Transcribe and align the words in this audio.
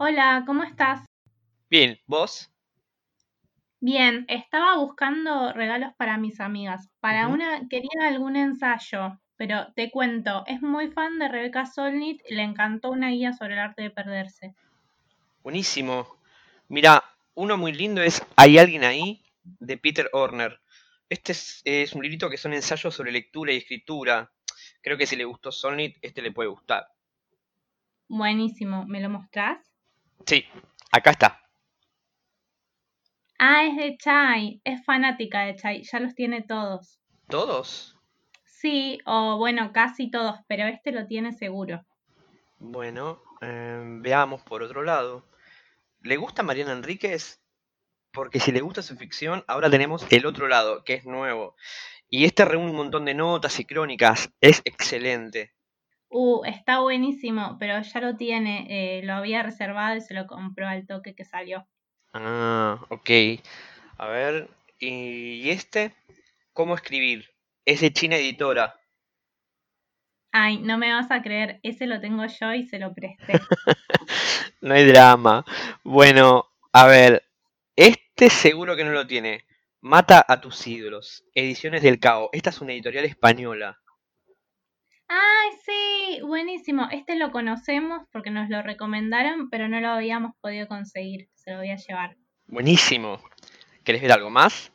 Hola, 0.00 0.44
¿cómo 0.46 0.62
estás? 0.62 1.04
Bien, 1.68 1.98
¿vos? 2.06 2.52
Bien, 3.80 4.26
estaba 4.28 4.78
buscando 4.78 5.52
regalos 5.52 5.92
para 5.96 6.18
mis 6.18 6.38
amigas. 6.38 6.88
Para 7.00 7.26
una 7.26 7.66
quería 7.68 8.06
algún 8.06 8.36
ensayo, 8.36 9.18
pero 9.36 9.72
te 9.74 9.90
cuento, 9.90 10.44
es 10.46 10.62
muy 10.62 10.86
fan 10.92 11.18
de 11.18 11.26
Rebecca 11.26 11.66
Solnit 11.66 12.22
y 12.28 12.36
le 12.36 12.44
encantó 12.44 12.90
una 12.90 13.08
guía 13.08 13.32
sobre 13.32 13.54
el 13.54 13.58
arte 13.58 13.82
de 13.82 13.90
perderse. 13.90 14.54
Buenísimo. 15.42 16.06
Mira, 16.68 17.02
uno 17.34 17.56
muy 17.56 17.72
lindo 17.72 18.00
es 18.00 18.24
Hay 18.36 18.56
alguien 18.56 18.84
ahí, 18.84 19.24
de 19.42 19.78
Peter 19.78 20.08
Horner. 20.12 20.60
Este 21.08 21.32
es, 21.32 21.60
es 21.64 21.92
un 21.92 22.02
librito 22.02 22.30
que 22.30 22.36
son 22.36 22.54
ensayos 22.54 22.94
sobre 22.94 23.10
lectura 23.10 23.52
y 23.52 23.56
escritura. 23.56 24.30
Creo 24.80 24.96
que 24.96 25.06
si 25.06 25.16
le 25.16 25.24
gustó 25.24 25.50
Solnit, 25.50 25.96
este 26.02 26.22
le 26.22 26.30
puede 26.30 26.50
gustar. 26.50 26.86
Buenísimo, 28.06 28.86
¿me 28.86 29.00
lo 29.00 29.10
mostrás? 29.10 29.77
Sí, 30.26 30.44
acá 30.90 31.10
está. 31.10 31.40
Ah, 33.38 33.64
es 33.64 33.76
de 33.76 33.96
Chai, 33.98 34.60
es 34.64 34.84
fanática 34.84 35.42
de 35.42 35.54
Chai, 35.54 35.82
ya 35.84 36.00
los 36.00 36.14
tiene 36.14 36.42
todos. 36.42 36.98
¿Todos? 37.28 37.96
Sí, 38.44 38.98
o 39.06 39.38
bueno, 39.38 39.72
casi 39.72 40.10
todos, 40.10 40.40
pero 40.48 40.64
este 40.66 40.90
lo 40.90 41.06
tiene 41.06 41.32
seguro. 41.32 41.84
Bueno, 42.58 43.22
eh, 43.40 43.80
veamos 44.00 44.42
por 44.42 44.64
otro 44.64 44.82
lado. 44.82 45.24
¿Le 46.02 46.16
gusta 46.16 46.42
Mariana 46.42 46.72
Enríquez? 46.72 47.40
Porque 48.10 48.40
si 48.40 48.50
le 48.50 48.60
gusta 48.60 48.82
su 48.82 48.96
ficción, 48.96 49.44
ahora 49.46 49.70
tenemos 49.70 50.04
el 50.10 50.26
otro 50.26 50.48
lado, 50.48 50.82
que 50.82 50.94
es 50.94 51.06
nuevo. 51.06 51.54
Y 52.08 52.24
este 52.24 52.44
reúne 52.44 52.70
un 52.70 52.76
montón 52.76 53.04
de 53.04 53.14
notas 53.14 53.60
y 53.60 53.64
crónicas. 53.64 54.32
Es 54.40 54.62
excelente. 54.64 55.52
Uh, 56.08 56.44
está 56.44 56.80
buenísimo, 56.80 57.56
pero 57.58 57.80
ya 57.80 58.00
lo 58.00 58.16
tiene, 58.16 58.66
eh, 58.68 59.02
lo 59.04 59.14
había 59.14 59.42
reservado 59.42 59.96
y 59.96 60.00
se 60.00 60.14
lo 60.14 60.26
compró 60.26 60.66
al 60.66 60.86
toque 60.86 61.14
que 61.14 61.24
salió. 61.24 61.66
Ah, 62.12 62.80
ok. 62.88 63.10
A 63.98 64.06
ver, 64.08 64.48
¿y 64.78 65.50
este? 65.50 65.94
¿Cómo 66.52 66.74
escribir? 66.74 67.30
Es 67.64 67.80
de 67.80 67.92
China 67.92 68.16
Editora. 68.16 68.74
Ay, 70.32 70.58
no 70.58 70.78
me 70.78 70.92
vas 70.92 71.10
a 71.10 71.22
creer, 71.22 71.60
ese 71.62 71.86
lo 71.86 72.00
tengo 72.00 72.24
yo 72.26 72.52
y 72.54 72.66
se 72.66 72.78
lo 72.78 72.94
presté. 72.94 73.32
No 74.60 74.74
hay 74.74 74.84
drama. 74.86 75.44
Bueno, 75.84 76.50
a 76.72 76.86
ver, 76.88 77.22
este 77.76 78.28
seguro 78.28 78.74
que 78.74 78.84
no 78.84 78.90
lo 78.90 79.06
tiene. 79.06 79.44
Mata 79.80 80.24
a 80.26 80.40
tus 80.40 80.66
ídolos. 80.66 81.24
Ediciones 81.32 81.82
del 81.82 82.00
Cao. 82.00 82.28
Esta 82.32 82.50
es 82.50 82.60
una 82.60 82.72
editorial 82.72 83.04
española. 83.04 83.78
Ay, 85.06 85.50
sí, 85.52 85.57
buenísimo. 86.28 86.86
Este 86.92 87.16
lo 87.16 87.32
conocemos 87.32 88.06
porque 88.12 88.30
nos 88.30 88.48
lo 88.48 88.62
recomendaron, 88.62 89.50
pero 89.50 89.68
no 89.68 89.80
lo 89.80 89.88
habíamos 89.88 90.32
podido 90.40 90.68
conseguir. 90.68 91.28
Se 91.34 91.50
lo 91.50 91.58
voy 91.58 91.70
a 91.70 91.76
llevar. 91.76 92.16
Buenísimo. 92.46 93.20
¿Querés 93.84 94.02
ver 94.02 94.12
algo 94.12 94.30
más? 94.30 94.72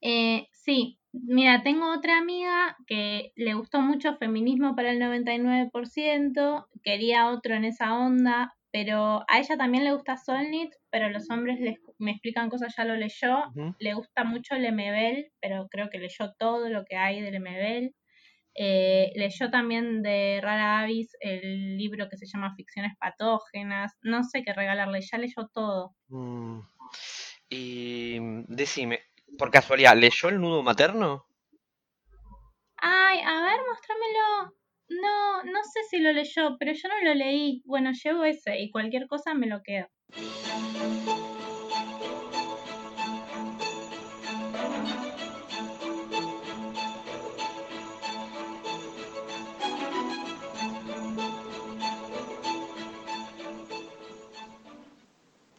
Eh, 0.00 0.46
sí, 0.52 0.98
mira, 1.12 1.62
tengo 1.62 1.92
otra 1.92 2.18
amiga 2.18 2.76
que 2.86 3.32
le 3.34 3.54
gustó 3.54 3.80
mucho 3.80 4.16
feminismo 4.16 4.76
para 4.76 4.90
el 4.92 4.98
99%, 5.00 6.68
quería 6.82 7.28
otro 7.30 7.54
en 7.54 7.64
esa 7.64 7.94
onda, 7.98 8.54
pero 8.70 9.24
a 9.28 9.38
ella 9.40 9.56
también 9.56 9.84
le 9.84 9.92
gusta 9.92 10.16
Solnit, 10.16 10.72
pero 10.90 11.08
los 11.08 11.28
hombres 11.30 11.58
les- 11.60 11.80
me 11.98 12.12
explican 12.12 12.50
cosas, 12.50 12.74
ya 12.76 12.84
lo 12.84 12.94
leyó. 12.94 13.44
Le 13.78 13.94
gusta 13.94 14.24
mucho 14.24 14.54
Lemebel, 14.56 15.32
pero 15.40 15.68
creo 15.68 15.88
que 15.90 15.98
leyó 15.98 16.32
todo 16.38 16.68
lo 16.68 16.84
que 16.84 16.96
hay 16.96 17.20
de 17.20 17.30
Lemebel. 17.32 17.94
Eh, 18.60 19.12
leyó 19.14 19.50
también 19.50 20.02
de 20.02 20.40
Rara 20.42 20.80
Avis 20.80 21.16
el 21.20 21.76
libro 21.76 22.08
que 22.08 22.16
se 22.16 22.26
llama 22.26 22.56
Ficciones 22.56 22.96
Patógenas. 22.98 23.96
No 24.02 24.24
sé 24.24 24.42
qué 24.42 24.52
regalarle, 24.52 25.00
ya 25.00 25.16
leyó 25.16 25.46
todo. 25.54 25.94
Mm, 26.08 26.58
Y 27.50 28.18
decime, 28.48 28.98
por 29.38 29.52
casualidad, 29.52 29.96
¿leyó 29.96 30.28
el 30.28 30.40
nudo 30.40 30.64
materno? 30.64 31.24
Ay, 32.78 33.20
a 33.24 33.42
ver, 33.42 33.60
mostrámelo. 33.68 34.54
No, 34.88 35.44
no 35.44 35.62
sé 35.62 35.84
si 35.88 35.98
lo 35.98 36.12
leyó, 36.12 36.56
pero 36.58 36.72
yo 36.72 36.88
no 36.88 37.00
lo 37.04 37.14
leí. 37.14 37.62
Bueno, 37.64 37.92
llevo 37.92 38.24
ese 38.24 38.58
y 38.58 38.72
cualquier 38.72 39.06
cosa 39.06 39.34
me 39.34 39.46
lo 39.46 39.62
quedo. 39.62 39.86